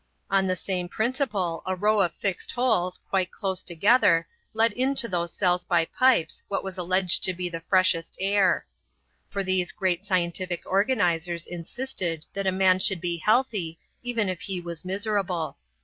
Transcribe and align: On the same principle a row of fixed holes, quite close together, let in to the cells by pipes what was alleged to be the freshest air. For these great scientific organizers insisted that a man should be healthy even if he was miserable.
On 0.31 0.47
the 0.47 0.55
same 0.55 0.89
principle 0.89 1.61
a 1.67 1.75
row 1.75 2.01
of 2.01 2.11
fixed 2.15 2.53
holes, 2.53 2.97
quite 3.07 3.29
close 3.29 3.61
together, 3.61 4.27
let 4.55 4.73
in 4.73 4.95
to 4.95 5.07
the 5.07 5.27
cells 5.27 5.63
by 5.63 5.85
pipes 5.85 6.41
what 6.47 6.63
was 6.63 6.75
alleged 6.79 7.23
to 7.23 7.35
be 7.35 7.49
the 7.49 7.59
freshest 7.61 8.17
air. 8.19 8.65
For 9.29 9.43
these 9.43 9.71
great 9.71 10.03
scientific 10.03 10.63
organizers 10.65 11.45
insisted 11.45 12.25
that 12.33 12.47
a 12.47 12.51
man 12.51 12.79
should 12.79 12.99
be 12.99 13.17
healthy 13.17 13.77
even 14.01 14.27
if 14.27 14.41
he 14.41 14.59
was 14.59 14.83
miserable. 14.83 15.57